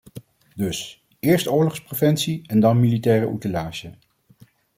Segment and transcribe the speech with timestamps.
[0.55, 3.91] Dus: eerst oorlogspreventie en dan militaire outillage.